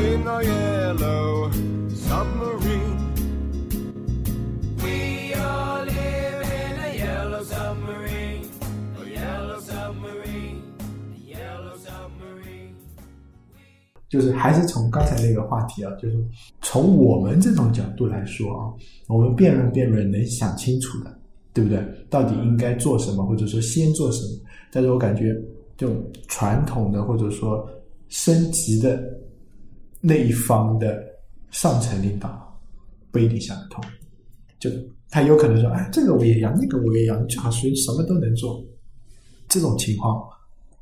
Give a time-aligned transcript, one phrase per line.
[0.00, 1.50] Beneath the waves in our yellow
[1.92, 2.96] submarine.
[4.82, 8.48] We all live in a yellow submarine,
[8.98, 10.62] a yellow submarine,
[11.14, 12.74] a yellow submarine.
[14.08, 16.16] 就是还是从刚才那个话题啊，就是
[16.60, 18.72] 从我们这种角度来说啊，
[19.06, 21.18] 我们辩论辩论能想清楚的，
[21.52, 21.80] 对不对？
[22.08, 24.40] 到底应该做什么，或者说先做什么？
[24.72, 25.32] 但是我感觉
[25.76, 27.68] 这种传统的或者说
[28.08, 29.00] 升级的
[30.00, 31.04] 那一方的
[31.50, 32.58] 上层领导
[33.10, 33.84] 不一定想得通，
[34.58, 34.70] 就
[35.10, 38.64] 他有可能说，哎，这个我也要，那个我也要，你最好是什么都能做。
[39.48, 40.22] 这种情况，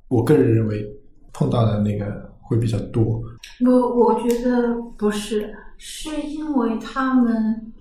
[0.09, 0.87] 我个人认为
[1.33, 3.23] 碰到的那个会比较多。
[3.65, 7.73] 我我觉得不是，是因为他们，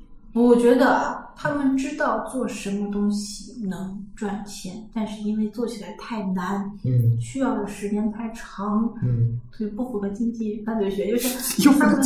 [0.46, 7.20] 我觉得啊，他们知道做什么东西能赚钱，但是因为做起来太难，嗯。
[7.20, 12.02] 需要的时间太长，嗯，所以不符合经济犯罪学，就是 又他们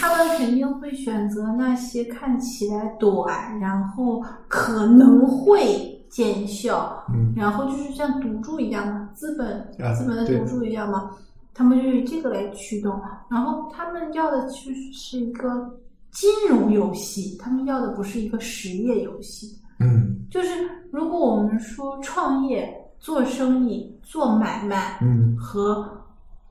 [0.00, 7.32] 他们肯定会选择那些看起来短，然后可能会见效，嗯。
[7.36, 11.10] 然后就是像赌注一样嘛，资本啊资本的赌注一样嘛，
[11.52, 12.98] 他们就以这个来驱动，
[13.28, 15.78] 然后他们要的其实是一个
[16.16, 19.54] 金融游戏，他们要的不是一个实业游戏。
[19.78, 20.16] 嗯。
[20.30, 20.48] 就是
[20.90, 25.36] 如果我们说创业、做生意、做买卖，嗯。
[25.36, 25.86] 和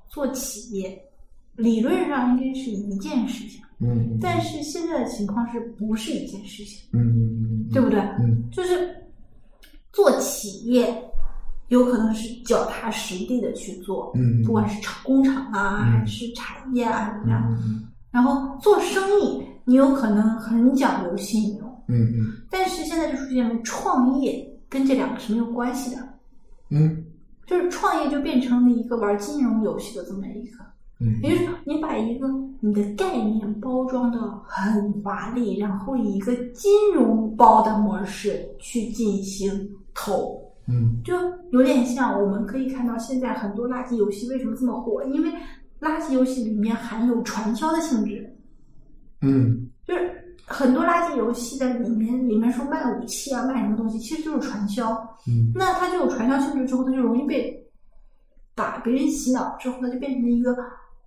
[0.08, 1.02] 做企业，
[1.56, 7.68] 理论上应该是一件事情，嗯，但是现在的情况是不是一件事情，嗯。
[7.74, 8.00] 对不对？
[8.20, 8.48] 嗯。
[8.52, 8.96] 就是
[9.92, 10.96] 做企业，
[11.70, 14.44] 有可能是脚踏实地的去做，嗯。
[14.44, 16.00] 不管是厂工厂啊，嗯。
[16.00, 17.44] 还是产业啊怎么样。
[17.64, 17.84] 嗯。
[18.12, 22.31] 然后做生意，你有可能很讲究信用，嗯嗯。
[22.50, 26.02] 但是现在就出现了创业跟这两个是没有关系的，
[26.70, 27.03] 嗯。
[27.46, 30.64] 就是创业就变成了一个玩金融游戏的这么一个。
[31.00, 31.20] 嗯。
[31.22, 32.28] 也就是说，你把一个
[32.59, 41.02] 你的概念包装的很华丽，然后以一个金融包的模式去进行投，嗯。
[41.04, 41.14] 就
[41.52, 45.30] 有点像我们可以看到现在很多垃圾游戏为什么这么火，因为
[45.80, 48.34] 垃圾游戏里面含有传销的性质，
[49.25, 54.91] 嗯就是很多垃圾游戏的里面里面说卖武器啊，卖什么东西，其实就是传销。
[55.28, 57.56] 嗯那它就有传销性质之后，它就容易被
[58.53, 60.56] 把别人洗脑，之后它就变成了一个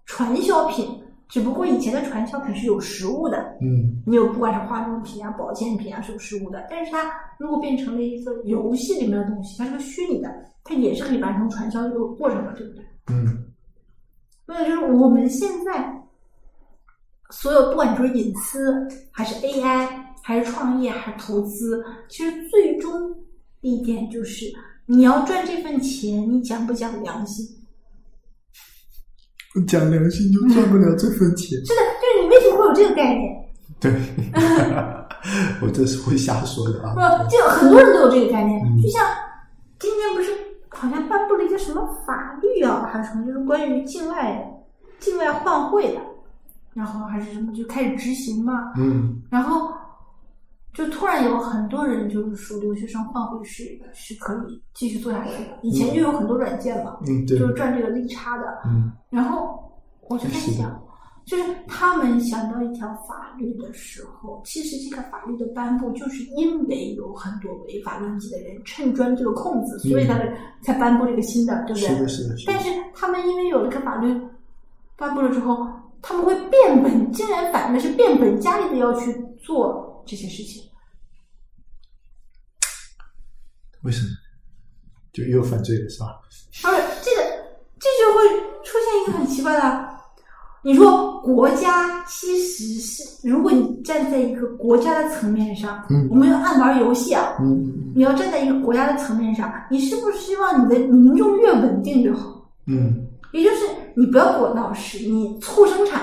[0.07, 0.89] 传销品。
[1.29, 6.67] 只不过以前的传销品是有实物的，嗯你有不管是化妆品啊、保健品啊是有实物的。
[6.71, 12.85] 但是它如果变成了一个游戏里面的东西，它是个虚拟的，它也是可以完成传销这个过程的，对不对？
[13.11, 13.45] 嗯
[14.47, 15.95] 所以就是我们现在
[17.31, 19.89] 所有，不管你说隐私，还是 AI，
[20.23, 23.15] 还是创业，还是投资，其实最终
[23.61, 24.47] 一点就是
[24.87, 27.47] 你要赚这份钱，你讲不讲良心？
[29.67, 31.59] 讲良心就赚不了这份钱。
[31.67, 33.45] 是的，就是你为什么会有这个概念？
[33.81, 33.93] 对，
[35.61, 38.61] 我这是会瞎说的啊不啊。，就很多人都有这个概念。
[38.65, 39.05] 嗯就像
[39.81, 40.33] 今天不是
[40.69, 44.63] 好像颁布了一个什么法律啊，还是什么，就是关于境外
[45.01, 46.01] 境外换汇的，
[46.79, 48.73] 然后还是什么就开始执行嘛。
[48.79, 49.73] 嗯然后
[50.73, 55.59] 就突然有很多人就是说留学生换汇是是可以继续做下去的。
[55.63, 58.63] 以前就有很多软件嘛，嗯，对，就是赚这个利差的。
[58.67, 59.59] 嗯然后
[60.07, 60.81] 我就在想，
[61.25, 71.89] 就是他们想到一条法律的时候，其实这个法律的颁布，就是因为有很多违法乱纪的人趁钻这个空子，所以他们才颁布这个新的，对不对？
[71.89, 72.61] 是的，是的，但。
[72.61, 74.21] 是他们因为有了这个法律
[74.97, 75.67] 颁布了之后，
[76.03, 80.63] 他们会变本，竟然反的是变本加厉的要去做这些事情。
[83.83, 84.09] 为什么？
[85.13, 86.21] 就又犯罪了是吧？
[86.65, 86.73] 而
[87.03, 87.23] 这个
[87.81, 88.29] 这就会
[88.63, 89.89] 出现一个很奇怪的，
[90.63, 102.49] 你说国家其实是，如果你站在一个国家的层面上，嗯我们要按玩游戏啊，嗯你要站在一个国家的层面上，你是不是希望你的民众越稳定越好？
[102.67, 103.67] 嗯也就是
[103.99, 106.03] 你不要给我闹事，你促生产，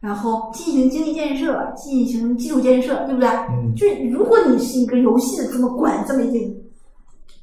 [0.00, 3.28] 然后进行经济建设，进行基础建设，对不对？
[3.28, 6.54] 嗯就是如果你是一个游戏的这么管这么一个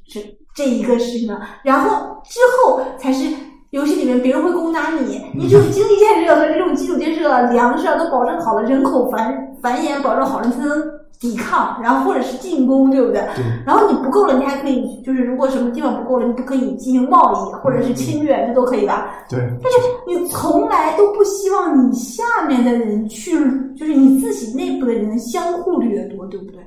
[0.08, 3.32] 这这一个事情呢，然后之后才是
[3.70, 10.82] 游戏里面别人会攻打你，你只有经济建设和这种基础建设、粮食啊都保证好了，人口繁繁衍保证好了，你才能
[11.18, 13.20] 抵抗，然后或者是进攻，对不对？
[13.34, 19.14] 对然后你不够了，你还可以就是如果什么地方不够了，你不可以进行贸易或者是侵略，这都可以吧？
[19.28, 23.32] 对，但是你从来都不希望你下面的人去，
[23.76, 26.60] 就是你自己内部的人相互掠夺，对不对？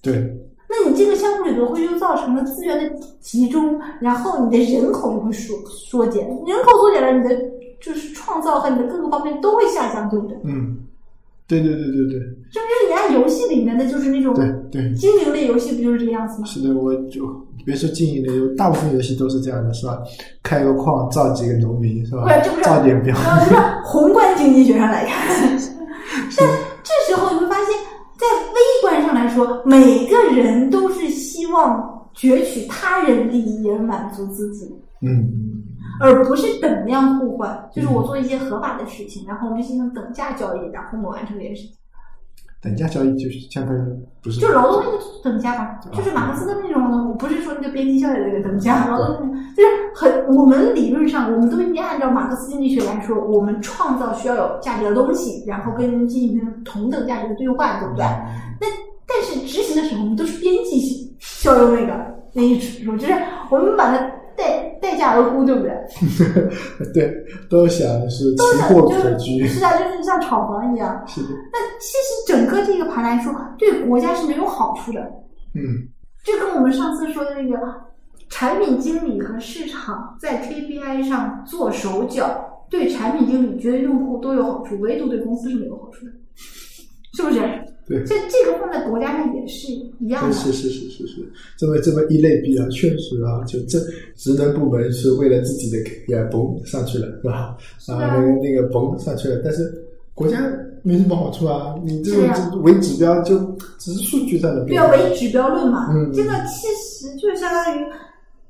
[0.00, 0.14] 对，
[0.68, 7.36] 那你这个相互掠夺会就造成了资源的集中，然后你的人口就会缩缩减，人口缩减了，你的
[7.80, 10.36] 就是创造和你的各个方面都会下降，对不对？
[10.44, 10.78] 嗯，
[11.48, 12.20] 对对对对对
[12.52, 16.46] 这不就是你按游戏里面的就是那种对对，经营类游戏不就是这个样子吗？
[16.46, 17.24] 是的，我就
[17.64, 19.98] 别说经营类游，大部分游戏都是这样的，是吧？
[20.42, 22.56] 开个矿，造几个农民，是吧不是这不？
[22.58, 25.36] 是造点粮，然后就是宏观经济学上来看，
[26.36, 26.46] 但
[26.84, 27.74] 这时候你会发现，
[28.18, 34.66] 在微观上来说，每个人都是希望攫取他人利益而满足自己，
[35.02, 35.47] 嗯，
[36.00, 37.68] 而不是等量互换。
[37.72, 41.72] 就是我做一些合法的事情，然后我们进行等价交易，然后我们完成这件事情。
[42.60, 43.78] 等价交易就是相当于
[44.20, 58.04] 不是就劳动力的等价吧，就是马克思的那种呢，我不是说那个边际效益的那个等价，劳动力就是很，我们理论上我们都应该按照马克思经济学来说，我们创造需要有价值的东西，然后跟人进行同等价值的兑换，对不对？
[58.60, 58.66] 那
[59.06, 61.94] 但是执行的时候，我们都是边际效用那个
[62.32, 63.14] 那一种，就是
[63.52, 63.98] 我们把它
[64.36, 65.72] 代代价而沽，对不对？
[66.94, 67.14] 对，
[67.50, 71.04] 都想是都想奇货就可居，是啊，就是像炒房一样。
[71.06, 75.00] 是的，那其实整个这个盘来说，对国家是没有好处的。
[75.54, 75.88] 嗯
[76.24, 77.58] 这跟我们上次说的那个
[78.28, 86.12] 产品经理和市场在 KPI 上做手脚，对产品经理、绝对用户都有好处，唯独对公司是没有好处的，
[87.14, 87.40] 是不是？
[87.88, 90.32] 对这这个放在国家上也是一样的。
[90.34, 93.78] 是是是是是，这么这么一类比啊，确实啊，就这
[94.14, 97.56] 职能部门是为了自己的 KPI 嘣上去了，是吧？
[97.78, 99.72] 是啊然后那个那个嘣上去了，但是
[100.14, 100.38] 国家
[100.82, 103.38] 没什么好处啊，你这种为指标就
[103.78, 105.08] 只是数据上的对啊，变化。
[105.08, 107.86] 唯指标论嘛，嗯这个其实就相当于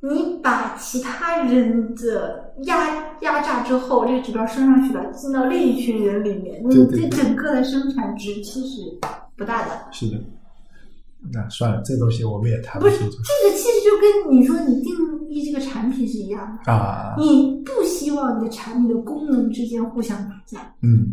[0.00, 2.86] 你把其他人的压
[3.22, 8.82] 压榨之后，这个指标升上去了，进到另一群人里面，你这整个的生产值其实
[9.38, 9.88] 不大的。
[9.92, 10.20] 是的，
[11.32, 14.92] 那算了，这东西我们也谈不是清楚这个，其实就跟你说你定
[15.30, 16.72] 义这个产品是一样的。
[16.72, 17.14] 啊。
[17.16, 21.08] 你不希望你的产品的功能之间互相打架，嗯，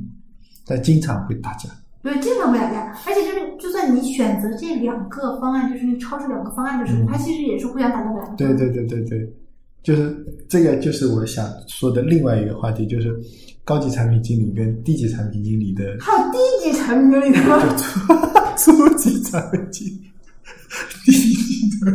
[0.65, 1.69] 但经常会打架。
[2.01, 2.95] 对，经常会打架。
[3.07, 8.35] 而且就是，就算你选择这两个方案，就是你超出两个方案的时候，嗯它其实也是互相打架的。
[8.37, 9.33] 对对对对对，
[9.81, 10.15] 就是
[10.47, 13.19] 这个，就是我想说的另外一个话题，就是
[13.65, 17.57] 高级产品经理跟低级产品经理的还有低级产品经理的吗？
[18.57, 20.01] 初级产品经理、
[21.03, 21.91] 低级的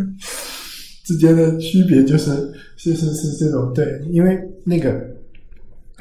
[1.04, 2.30] 之间的区别，就是
[2.76, 5.00] 是是是这种对，因为那个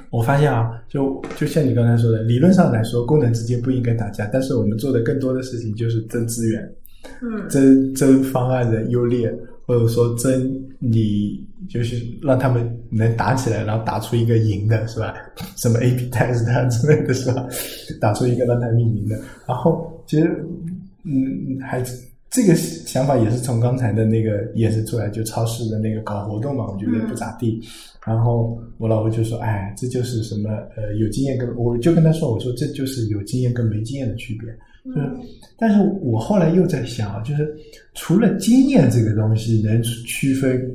[0.09, 6.75] 我发现啊，就就像你刚才说的，理论上来说，功能之间不应该打架，但是我们做的更多的事情就是争资源。
[7.21, 9.33] 嗯，争争方案的优劣，
[9.65, 15.13] 或者说争你就是让他们能打起来，然后打出一个赢的，是吧？
[15.55, 17.45] 什么 A B test 啊 之类的，是吧？
[18.01, 19.15] 打出一个让他们赢的。
[19.47, 20.25] 然后其实，
[21.05, 21.83] 嗯，还
[22.31, 27.59] 这个想法也是从刚才的那个延伸出来，就超市的那个搞活动嘛，我觉得不咋地。
[28.05, 34.49] 然后我老婆就说：“哎，这就是什么呃，有经验跟我就跟她说，我说这就是有经验跟没经验的区别。”
[34.85, 35.11] 就是，
[35.57, 37.53] 但是我后来又在想啊，就是
[37.93, 40.73] 除了经验这个东西能区分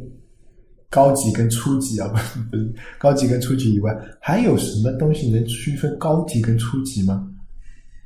[0.95, 7.29] 高级跟初级啊， 不是不是高级跟初级以外，还有什么东西能区分高级跟初级吗？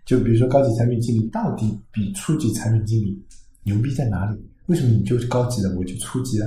[0.07, 3.23] 就比如说高级产品经理到底比初级产品经理
[3.63, 4.43] 牛逼在哪里？
[4.69, 6.47] 为什么你就是高级的，我就初级了？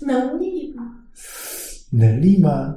[0.00, 0.82] 能力吧。
[1.92, 2.74] 能力吗？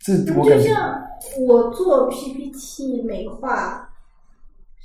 [0.00, 1.00] 这我就像
[1.46, 3.88] 我做 PPT 美化，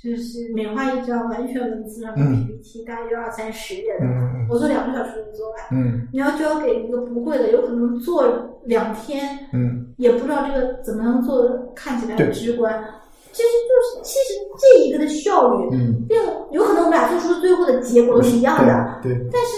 [0.02, 5.58] 就是每画一张完全文字上的嗯 PPT，、大约二三十页的，嗯我做两个小时就做完。
[5.72, 8.24] 嗯你要交给一个不会的，有可能做
[8.64, 12.72] 两天，嗯也不知道这个怎么能做得看起来很直观。
[13.32, 16.16] 其实就是，其实这一个的效率，嗯，并
[16.50, 19.48] 有可能我们俩做出的最后的结果都是一样的，对对，但是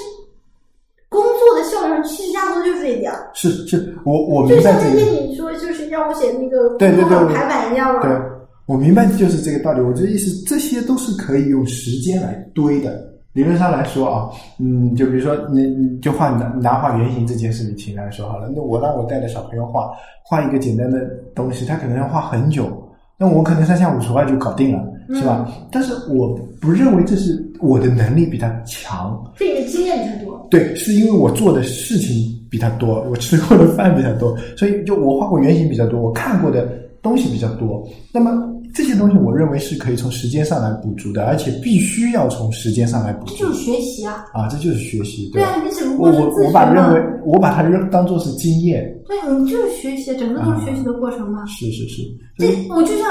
[1.09, 3.31] 工作的效率上其实压缩就是这一点儿。
[3.35, 5.13] 是是，我我就像那明白这个。
[5.13, 8.25] 天你说，就是让我写那个对对对工作排版一样对嘛。，
[8.71, 9.81] 我明白就是这个道理。
[9.81, 13.05] 我这意思，这些都是可以用时间来堆的。
[13.33, 19.91] 理论上来说啊，嗯，就比如说你你就画拿拿画原型这件事情来说好了，那我让我带着小朋友画
[20.25, 21.01] 画一个简单的
[21.35, 22.71] 东西，他可能要画很久，
[23.19, 24.89] 那我可能三下五除二就搞定了。
[25.13, 25.53] 是吧？
[25.73, 30.47] 但是我不认为这是我的能力比他强，是你的经验比他多。
[30.49, 36.69] 对，是因为我做的事情比他多，我吃过的饭比他多，所以就我画过原型比较多，我看过的
[37.03, 37.85] 东西比较多。
[38.15, 38.31] 那么
[38.75, 44.25] 这些东西，我认为是可以从时间上来补足的，而且必须要从时间上来补足这就是学习啊！
[44.33, 45.33] 啊，这就是学习，吧？
[45.35, 46.95] 对啊，你只不我过是自学我我把认。
[46.95, 51.45] 为我把它认当做是经验，对，你就是学习，整个都是学习的过程嘛。
[51.47, 52.03] 是是是，
[52.39, 53.07] 这我就像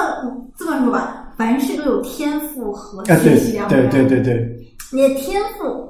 [0.58, 3.90] 这么说吧，凡事都有天赋和学习两对面。
[3.92, 4.58] 对对对，
[4.92, 5.88] 你的天赋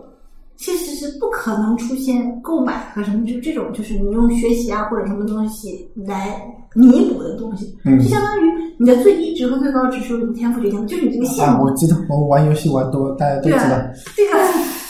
[0.59, 6.41] 其实是不可能出现购买和什么就这种，就是你用学习啊或者什么东西来
[6.75, 7.97] 弥补的东西，嗯。
[7.97, 13.77] 就相当于你的最低值和最高值是由你天赋决定的，就是你这个线啊，我知道，我玩游戏玩多，大家都知道，，
[14.17, 14.37] 这个。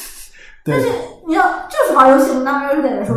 [0.65, 0.88] 但是
[1.27, 3.15] 你要就是玩游戏，我们拿玩游戏来说，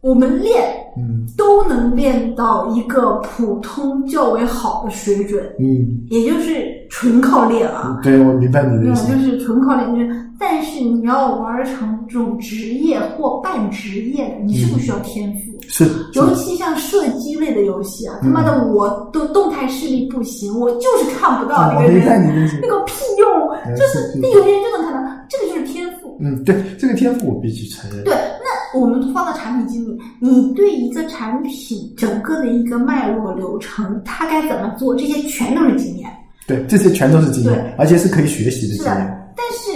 [0.00, 7.98] 我们练嗯都能练到一个普通较为好的水准，嗯，也就是纯靠练啊。
[8.02, 15.52] 对我明白你的意思就，是纯靠练，就是，但是你要玩成这种职业或半职业的，你是不是需要天赋？
[15.68, 22.68] 是是尤其像射击类的游戏啊，他妈嗯的我都动态视力不行，我就是看不到啊，那个人，那。
[22.68, 23.30] 个屁用，
[23.64, 26.16] 嗯就是那有些人就能看到，这个就是天赋。
[26.20, 28.02] 嗯，对，这个天赋我必须承认。
[28.04, 28.41] 对，那
[28.74, 36.10] 我们放到产品经理，你对一个产品整个的一个脉络流程，它该怎么做，这些全都是经验。
[36.46, 39.70] 对，这些全都是经对验，而且是可以学习的是的经验。，但是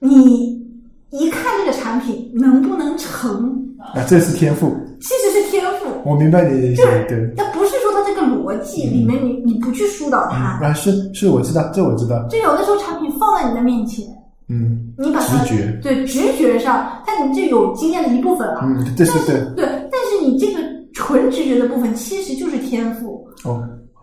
[0.00, 0.60] 你
[1.10, 5.88] 一看这个产品能不能成，啊，这是天赋，其实是天赋。
[6.04, 6.88] 我明白你的意思就。
[6.90, 12.26] 是对，那不是说它这个逻辑里面你你不去疏导它，啊，是是，我知道，这我知道。
[12.28, 14.04] 就有的时候产品放在你的面前，
[14.50, 18.60] 嗯你把它直觉对直觉上，但你这有经验的一部分了。
[18.64, 19.40] 嗯，这是对。
[19.54, 20.58] 对，但是你这个
[20.92, 23.24] 纯直觉的部分其实就是天赋。
[23.44, 23.62] 哦，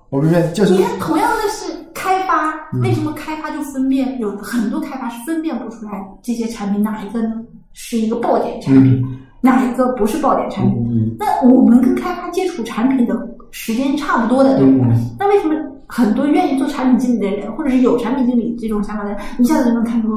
[0.10, 5.92] 我明白，就是你看，同样的是开发，嗯为什么开发就分辨有很多开发是分辨不出来
[6.24, 7.34] 这些产品哪一个呢
[7.74, 9.04] 是一个爆点产品，
[9.42, 10.77] 哪一个不是爆点产品？
[10.89, 13.16] 嗯那我们跟开发接触产品的
[13.51, 14.88] 时间差不多的，对不对？
[14.88, 15.56] 嗯那为什么
[15.88, 20.10] 很多愿意做产品经理的人，或者是有产品经理这种想法的人，一下子就能看出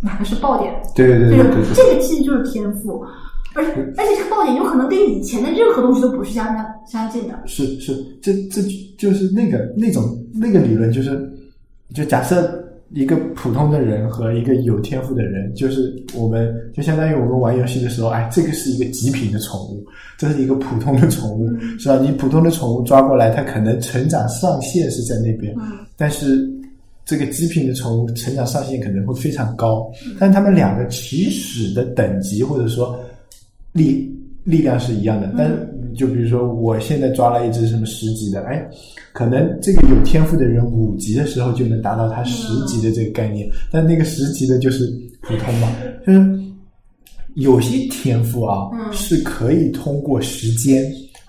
[0.00, 0.72] 哪个是爆点？
[0.94, 1.74] 对对对对。
[1.74, 3.04] 这个其实就是天赋，
[3.54, 7.42] 而而且这个爆点有可能跟以前的任何东西都不是相相相近的。
[7.46, 7.92] 是是，
[8.22, 8.62] 这这
[8.96, 11.30] 就是那个那种那个理论，就是
[11.94, 19.84] 就假设一个普通的人和一个有天赋的人，就是我们就相当于我们玩游戏的时候，哎，这个是一个极品的宠物，
[20.16, 21.98] 这是一个普通的宠物，是吧？
[22.00, 25.78] 你普通的宠物抓过来，它可能成长上限是在那边，嗯。
[25.96, 26.48] 但是
[27.04, 32.98] 这个极品的宠物成长上限可能会非常高，但它们两个起始的等级或者说
[33.72, 34.08] 力
[34.44, 38.64] 力量是一样的，但是就比如说我现在抓了一只什么十级的，哎，
[39.12, 44.86] 可能这个有天赋的人五级的时候就能达到他十级的这个概念，但那个十级的就是
[45.22, 45.68] 普通嘛，
[46.06, 46.20] 就是
[47.34, 50.84] 有些天赋啊、嗯是可以通过时间。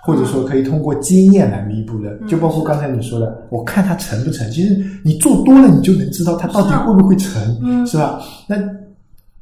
[0.06, 4.50] 或者说可以通过经验来弥补的，就包括刚才你说的，我看他成不成。
[4.52, 8.22] 其实你做多了，你就能知道他到底会不会成，嗯是吧？
[8.48, 8.56] 那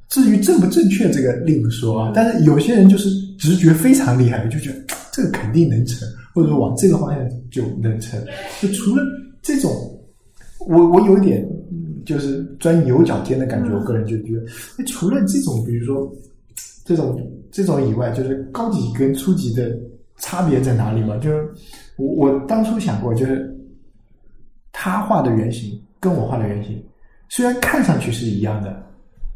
[0.09, 2.11] 至于正不正确，这个另说啊。
[2.15, 4.77] 但是有些人就是直觉非常厉害，就觉得
[5.15, 8.21] 这个肯定能成，或者说往这个方向就能成。
[8.61, 9.01] 就除了
[9.41, 9.71] 这种，
[10.59, 11.41] 我我有一点
[11.71, 14.45] 嗯就是钻牛角尖的感觉，嗯我个人就觉得，
[14.77, 16.13] 那除了这种，比如说
[16.83, 17.17] 这种
[17.49, 19.73] 这种以外，就是高级跟初级的
[20.17, 21.15] 差别在哪里嘛？
[21.17, 21.47] 就是
[21.95, 23.57] 我我当初想过，就是
[24.73, 26.83] 他画的原型跟我画的原型，
[27.29, 28.85] 虽然看上去是一样的，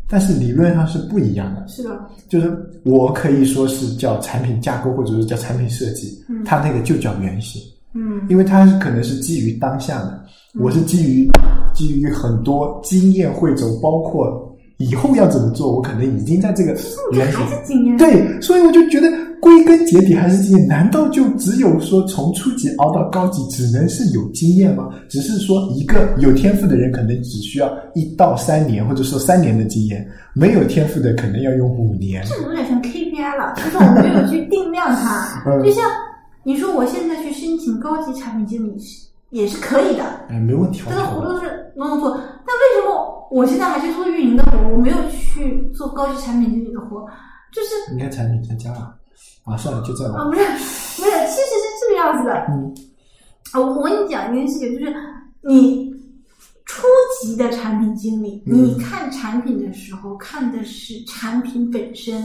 [0.09, 1.67] 但是理论上是不一样的。
[1.67, 2.51] 是的，就是
[2.83, 6.43] 我可以说是叫产品架构，或者是叫产品设计，嗯。
[6.43, 7.61] 它那个就叫原型，
[7.93, 8.21] 嗯。
[8.27, 10.25] 因为它是可能是基于当下的，
[10.59, 11.29] 我是基于
[11.75, 14.48] 基于很多经验汇总，包括
[14.79, 16.75] 以后要怎么做，我可能已经在这个
[17.11, 17.97] 原型还是经验。
[17.97, 20.67] 对，所以我就觉得归根结底还是经验。
[20.67, 24.89] 难道就只有说从初级熬到高级，只能是有经验吗？
[25.09, 30.01] 只是说一个有天赋的人可能只需要一到三年，或者说三年的经验；
[30.33, 32.23] 没有天赋的可能要用五年。
[32.25, 35.43] 这有点像 KPI 了，就是我们没有去定量它。
[35.45, 35.83] 嗯就像
[36.43, 38.77] 你说，我现在去申请高级产品经理
[39.31, 42.11] 也是可以的，哎，没问题，这个活都是能做。
[42.47, 47.05] 那为什么我现在还去做运营的活，我没有去做高级产品经理的活？
[47.51, 48.95] 就是应该产品增加了
[49.43, 52.33] 啊，算了，就这样啊，不是，不是，其实是这个样子的。
[52.49, 52.73] 嗯
[53.51, 54.95] 啊，我我跟你讲一件事情，就是
[55.41, 55.91] 你
[56.65, 56.87] 初
[57.21, 62.21] 级的产品经理，嗯你看产品的时候看的是产品本身；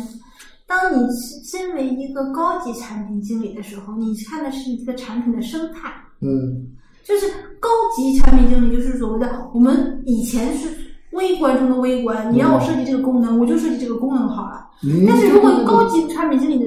[0.66, 5.90] 当你是身为一个高级产品经理的时候，你看的是一个产品的生态。
[6.20, 6.66] 嗯
[7.04, 7.26] 就是
[7.61, 10.68] 高级产品经理，就是所谓的我们以前是
[11.14, 14.66] 微观中的微观，你让我设计这个功能，我就设计这个功能好了。
[14.83, 16.66] 嗯但是如果高级产品经理的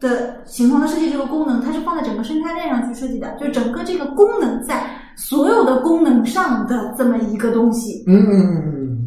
[0.00, 4.84] 的情况，它设计这个功能，它是放在整个生态链上去设计的，就是整个这个功能在
[5.16, 8.04] 所有的功能上的这么一个东西。
[8.06, 9.00] 嗯嗯嗯嗯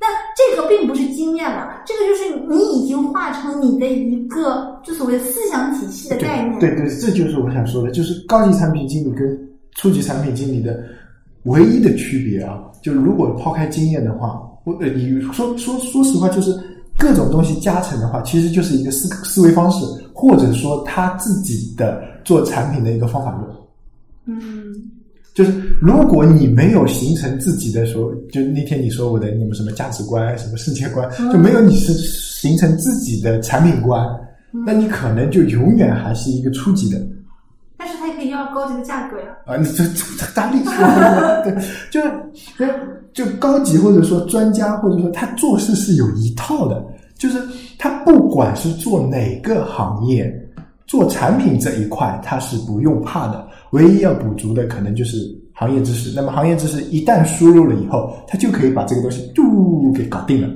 [0.00, 6.60] 那这个并不是经验了，这个就是你已经化成你的一个就所谓思想体系的概念。
[6.60, 10.80] 对对对，这就是我想说的，就是高级产品经理跟初级产品经理的
[11.46, 16.54] 唯一的区别啊，就如果抛开经验的话，我呃，你说说说实话，就是
[16.98, 23.56] 各种东西加成的话，其实就是一个思思维方式，或者说他自己的做产品的一个方法论。
[24.26, 24.74] 嗯，
[25.34, 34.04] 就是如果你没有形成自己的说，就那天你说我的你们什么价值观、什么世界观，就没有你是形成自己的产品观，
[34.66, 37.00] 那你可能就永远还是一个初级的。
[38.16, 39.26] 可以要高级的价格呀。
[39.44, 40.72] 啊，你这这这大力说，
[41.44, 41.54] 对，
[41.90, 42.10] 就是
[43.12, 46.84] 就就高级或者说专家或者说他做事是有一套的，
[47.16, 47.40] 就是
[47.78, 50.32] 他不管是做哪个行业，
[50.86, 55.18] 做产品这一块他是不用怕的，唯一要补足的可能就是
[55.52, 56.12] 行业知识。
[56.14, 60.48] 那么行业知识一旦输入了以后，他就可以把这个东西嘟给搞定了。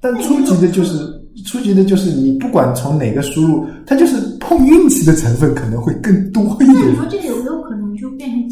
[0.00, 7.06] 但初级的就是初级的就是你不管从哪个输入，它就是碰运气的成分可能会更多一点那你说。
[7.10, 8.48] 这个有没有可能就变成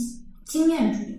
[0.46, 1.18] 经验主义？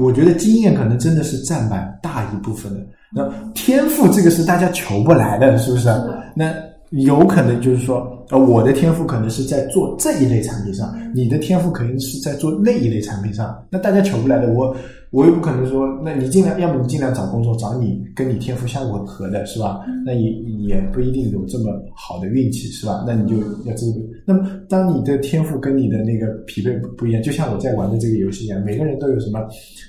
[0.00, 2.80] 我觉得经验可能真的是占满大一部分的。
[3.12, 5.88] 那天赋这个是大家求不来的，是不是？
[6.34, 6.52] 那
[6.90, 13.56] 有可能就是说，呃，我的天赋可能是在做这一类产品上，你的天赋可能是在做那一类产品上。
[13.70, 14.74] 那大家求不来的，我
[15.14, 19.80] 我又不可能说，那你尽量，要么你尽量找工作，找你跟你天赋相吻合的，是吧？
[20.04, 23.04] 那也也不一定有这么好的运气，是吧？
[23.06, 23.98] 那你就要知道。
[24.26, 29.38] 那么，当你的天赋跟你的那个匹配不不一样，就像我在玩的这个游戏一样，每个人都有什么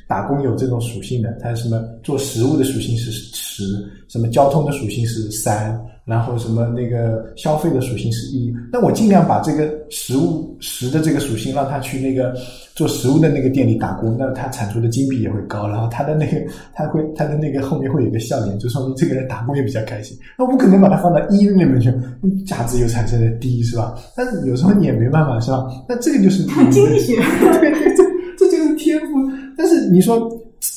[0.07, 3.63] 打工有这种属性的，他什么做食物的属性是十，
[4.07, 8.53] 什么交通的属性是三，然后什么那个消费的属性是一。
[8.71, 12.33] 那我尽量把这个食物食的这个属性让他去那个
[12.75, 16.37] 做食物的那个店里打工，那他产出的金币也会高，然后他的那个
[16.73, 20.17] 他会他的那个后面会有一个笑脸，就说明这个人打工也比较开心。
[20.37, 21.91] 那我不可能把它放到一那边去，
[22.45, 23.95] 价值又产生了低，是吧？
[24.15, 25.65] 但是有时候你也没办法，是吧？
[25.89, 27.15] 那这个就是经济学。
[27.15, 28.03] 对 对，这
[28.37, 29.15] 这就是天赋。
[29.57, 30.29] 但是你说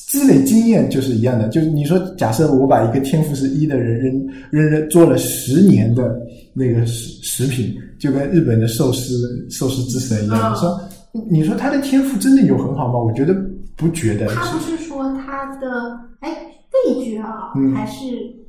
[0.08, 6.18] 积累经验就是一样的，就是你说，假设我把一个天赋是一的人扔扔扔做了十年的
[6.54, 10.80] 那个食食品，就跟日本的寿司寿司之神一样，嗯你说
[11.30, 12.98] 你说他的天赋真的有很好吗？
[12.98, 13.34] 我觉得
[13.76, 14.26] 不觉得。
[14.28, 15.68] 他不是说他的
[16.20, 16.30] 哎
[16.86, 18.06] 味觉啊，嗯还是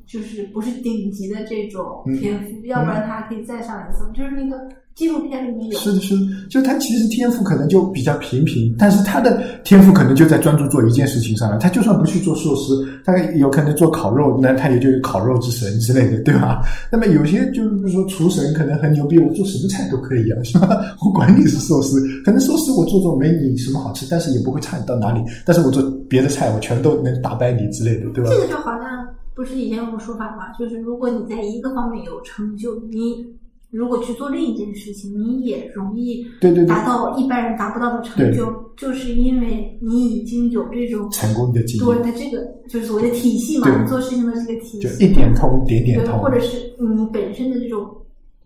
[0.08, 4.12] 就是不是顶级的这种嗯天赋，要不然他可以再上一层。
[4.14, 4.58] 就是那个
[5.00, 11.58] 纪录片里面有，是的，是的，就他其实天赋可能就比较平平，但是他的天赋可能就在专注做一件事情上了。
[11.58, 16.62] 他就算不去做寿司，他有可能做烤肉，那他也就有烤肉之神之类的，对吧？
[16.92, 20.68] 那么有些就是说厨神可能很牛逼，我做什么菜都可以啊，是吧？
[21.02, 25.24] 我管你是寿司，可能寿司我做做没你什么好吃，但是也不会差你到哪里。
[25.46, 28.38] 但是我做别的菜，我全都能打败你之类的，对吧这？
[28.38, 33.26] 个就好像不是以前有个说法嘛，就是如果你在一个方面有成就，你
[33.72, 36.68] 如果去做另一件事情，你也容易对对对。
[36.68, 47.88] 达到一般人达不到的成就，就是因为你已经有这种成功的经验，对它这个就是所谓的体系嘛，你做事情的这个体就系，一点通点点，通，或者是你本身的这种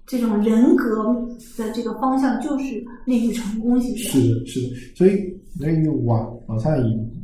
[0.06, 1.16] 这种人格
[1.58, 3.98] 的这个方向，就是利于成功型的。
[3.98, 5.12] 是的，是的，所以
[5.58, 6.76] 所以网网上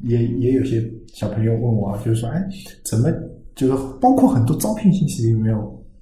[0.04, 0.82] 也也也有些
[1.14, 2.42] 小朋友问我啊，就是说，哎，
[2.86, 3.12] 怎么
[3.56, 5.54] 就是包括很多招聘信息里面，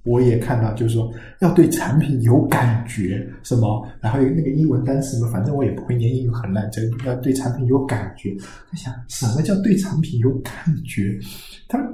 [0.07, 8.33] 我也看到，就是说要对产品有感觉，什么，然后有那个英文单词嘛，反正我也不会念英语很烂，这要对产品有感觉。
[8.71, 10.53] 在想什么叫对产品有感
[10.85, 11.19] 觉？
[11.67, 11.87] 他们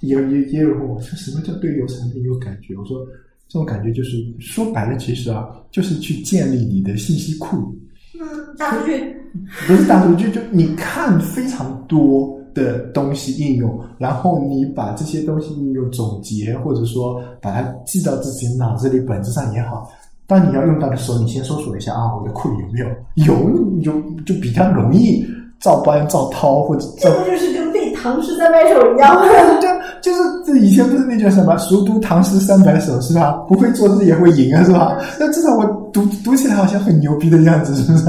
[0.00, 2.74] 也也也有问我说什么叫对有产品有感觉？
[2.74, 3.06] 我说
[3.48, 7.76] 这种感觉就是说白了，其实啊，就是去建立你的信息库。
[8.20, 8.92] 嗯，大数据，
[9.68, 19.90] 不是大数据，就你看非常多的东西应用，然后你把这些东西应用总结，或者说把它记到自己脑子里，本质上也好。
[20.26, 23.34] 当你要用到的时候，你先搜索一下啊，我的库里有没有？
[23.34, 23.92] 有，你就
[24.24, 25.26] 就比较容易
[25.58, 29.26] 照搬、照抄或者照这不就是跟背唐诗三百首一样吗？
[29.60, 29.68] 就
[30.00, 33.32] 就是这以前不是那叫什么“熟读唐诗三百首”是吧？
[33.48, 34.96] 不会做字也会赢啊，是吧？
[35.18, 38.04] 那至少我读读起来好像很牛逼的样子，是不是、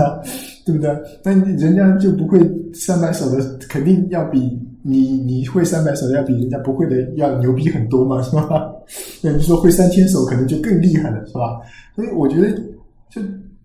[0.66, 0.90] 对不对？
[1.24, 2.40] 那你人家就不会
[2.74, 4.40] 三百首的，肯定要比
[4.84, 8.72] 你你会三百首的要比人家不会的要牛逼很多嘛，是吧？
[9.22, 11.60] 那你说会三千首，可能就更厉害了，是吧？
[11.96, 12.52] 所以我觉得，
[13.10, 13.22] 就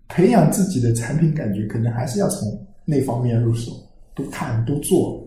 [0.07, 2.47] 培养自己的产品感觉，可能还是要从
[2.85, 3.71] 那方面入手，
[4.15, 5.23] 多看多做。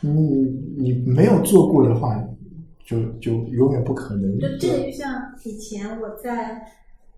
[0.00, 0.12] 你
[0.76, 2.22] 你没有做过的话，
[2.86, 4.38] 就就永远不可能。
[4.38, 6.62] 就这个就像以前我在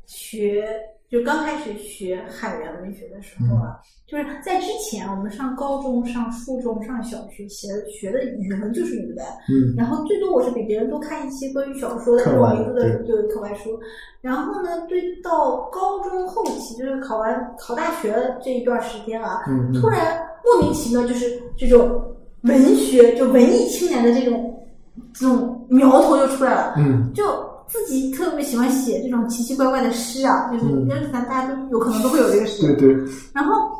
[0.06, 0.64] 学，
[1.10, 9.74] 就刚开始学汉语言文学的时候啊，就是在之前我们上高中、上初中、上小学学学的语文就是语文，嗯。
[9.76, 13.76] 然后最多我是比别人多看一些关于小说的课外有名字的对对课外书，
[14.20, 19.80] 然后呢，对到高中后期，就是考完考大学这一段时间啊，嗯嗯。
[19.80, 22.00] 突然莫名其妙就是这种
[22.42, 24.64] 文学，就文艺青年的这种
[25.12, 27.12] 这种苗头就出来了，嗯。
[27.12, 30.82] 就自己特别喜欢写这种奇奇怪怪的诗啊，就是嗯。
[30.82, 33.70] 因为咱大家都有可能都会有这个诗，对对，然后，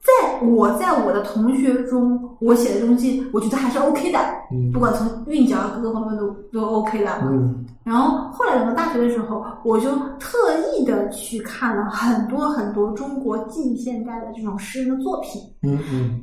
[0.00, 4.18] 在我在我的同学中，我写的东西，我觉得还是 OK 的，
[4.50, 4.72] 嗯。
[4.72, 7.10] 不管从韵脚各个方面都都 OK 的。
[7.22, 7.64] 嗯。
[7.84, 10.36] 然后后来等到大学的时候，我就特
[10.72, 16.22] 意的去看了很多很多中国近现代的这种诗人的作品，嗯嗯。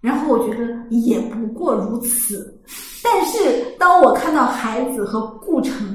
[0.00, 2.58] 然后我觉得也不过如此。
[3.02, 3.38] 但是
[3.78, 5.89] 当我看到海子和顾城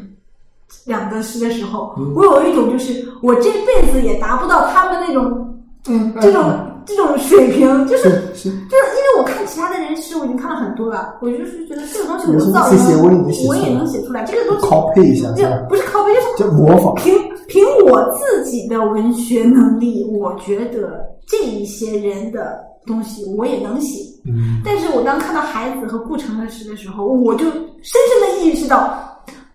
[0.86, 5.52] 两个诗的时候，嗯我有一种就是我这辈子也达不到他们那种
[5.88, 6.43] 嗯，这种
[6.86, 15.28] 这种水平，就是就是因为我看其他的人诗，我已经看了很多了，我就是觉得这个东西有时候我造这些我也能写出我来也能写出来，这个东西 copy 一下？
[15.69, 16.95] 不是 copy，就是就模仿。
[16.95, 17.13] 凭
[17.48, 24.04] 凭我自己的文学能力，我觉得这一些人的东西我也能写。
[24.28, 27.52] 嗯但是我当看到孩子和顾城的诗的时候，我就深
[27.84, 28.98] 深的意识到，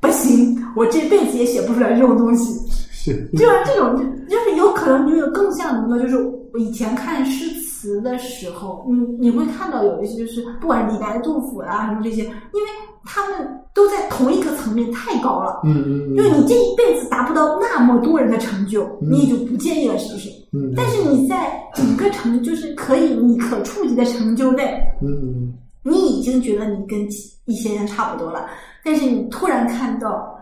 [0.00, 2.58] 不行，我这辈子也写不出来这种东西。
[2.92, 6.02] 是就是这种，就就是有可能你有更像什么呢？
[6.02, 6.18] 就是
[6.52, 12.68] 我以前看诗词的时候，你你会看到有一些就是不管李白、杜甫啊什么这些，因为
[13.04, 15.62] 他们都在同一个层面太高了。
[15.64, 20.28] 嗯嗯就是你这一辈子达不到那么多人的成就，嗯你也就不介意了，是不是？
[20.52, 28.46] 嗯，但是你在整个成就是可以你可触及的成就内，嗯嗯你已经觉得你跟其一些人差不多了，
[28.84, 30.38] 但是你突然看到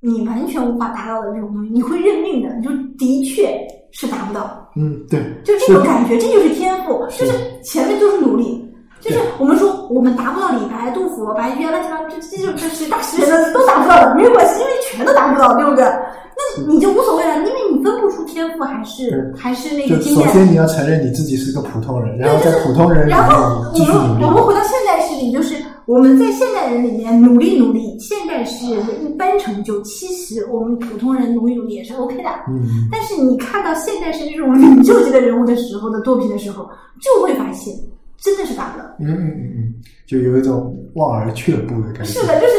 [0.00, 3.56] 你完全无法达到的这种东西，你会认命的，你就的确
[3.92, 8.62] 是达不到，嗯，对，就这种感觉，这就是天赋，就是前面就是努力。
[8.98, 15.84] 就是我们说我们达不到李白、杜甫、白居易乱七八糟，这这就这是大诗人的都达不到的，没有关系，因为全都达不到，对不对？
[15.84, 20.26] 那你就无所谓了，因为你分不出天赋还是还是那个经验。
[20.26, 24.22] 首先你要承认你自己是个普通人，然后在普通人然后我们。
[24.22, 25.54] 我们回到现代诗里，就是
[25.86, 32.28] 我们在现代人里面努力努力，现代诗人的一般成就，其实我们普通人努力努力也是 OK 的。
[32.48, 36.68] 嗯但是你看到现代诗这种领袖级的人物的时候的作品的时候，
[37.00, 37.72] 就会发现
[38.18, 38.84] 真的是达不到。
[38.98, 39.74] 嗯嗯嗯嗯，
[40.06, 42.20] 就有一种望而却步的感觉。
[42.20, 42.52] 是的，就是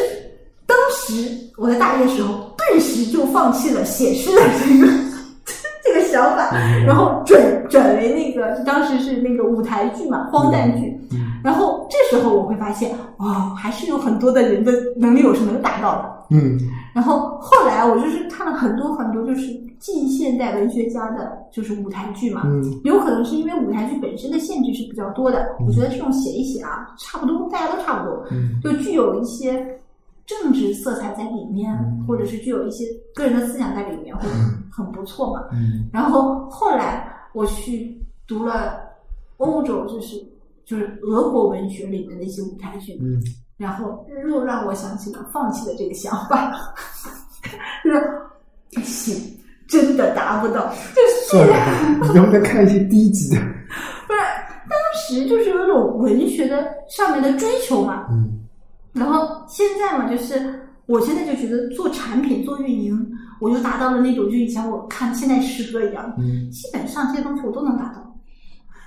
[0.65, 4.87] 当时我在大一的时候，顿时就放弃了写诗的这个
[6.17, 10.99] 想法，嗯然后转转为那个当时是那个舞台剧嘛，荒诞剧。
[11.11, 16.35] 嗯然后这时候我会发现，哇，还是有很多的人的能力我是能达到的。
[16.35, 16.57] 嗯
[16.93, 22.41] 然后后来我就是看了很多很多就是近现代文学家的，就是舞台剧嘛。
[22.45, 28.25] 嗯有可能是因为舞台剧本身的限制是比较多的，我觉得这种写一写啊，差不多，大家都差不多。
[28.31, 29.79] 嗯就具有一些
[30.27, 32.85] 政治色彩在里面，嗯或者是具有一些
[33.15, 34.27] 个人的思想在里面，会
[34.71, 35.43] 很不错嘛。
[35.53, 38.79] 嗯然后后来我去读了
[39.37, 40.15] 欧洲，就是
[40.65, 43.19] 就是俄国文学里面的一些舞台剧，嗯
[43.55, 46.51] 然后又让我想起了放弃的这个想法，
[47.83, 48.11] 就是
[48.73, 50.67] 不行，真的达不到。
[50.93, 53.41] 就是虽算然了，你能不能看一些低级的？
[54.05, 54.19] 不是
[54.69, 58.45] 当时就是有一种文学的上面的追求嘛，嗯
[58.97, 60.53] 然后现在嘛，就是
[60.85, 68.15] 我现在就觉得做产品、做运营，我就达到了那种就以前我看现代诗歌一样，嗯基本上这些东西我都能达到，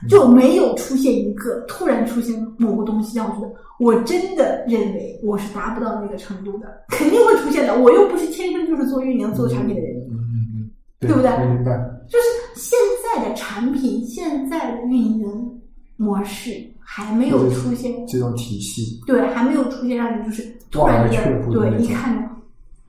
[0.08, 7.78] 就没有出现一个突然出现某个东西让我觉得我真的认为我是达不到那个程度的，肯定会出现的。
[7.78, 10.70] 我又不是天生就是做运营、做产品的人，嗯嗯嗯，
[11.00, 11.78] 对不对明白。
[12.08, 12.24] 就是
[12.56, 15.59] 现在的产品、现在的运营
[16.00, 18.98] 模式还没有出现这种体系。
[19.06, 22.42] 对，还没有出现让你就是突然望而的却步的对一看，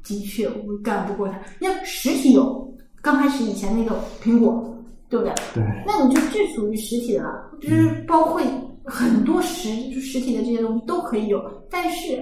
[0.06, 1.38] 的确我干不过他。
[1.60, 4.74] 那实体有，刚开始以前那个苹果，
[5.10, 5.34] 对不对？
[5.54, 8.42] 对，那你就最属于实体的了，就是包括
[8.86, 11.38] 很多实就实体的这些东西都可以有，
[11.70, 12.18] 但是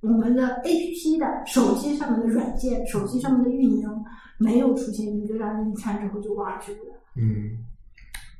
[0.00, 3.90] 我们的 A P P 的手机上面的软件、手机上面的运营
[4.38, 6.92] 没有出现一个让人一看之后就望而却步的。
[7.16, 7.65] 嗯，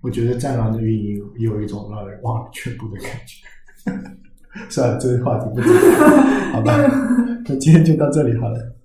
[0.07, 3.45] 我觉得战狼的运营有一种让人望而却步的感觉。
[4.71, 6.73] 算了，这个话题不讲了，好吧？
[7.45, 8.76] 那今天就到这里好了。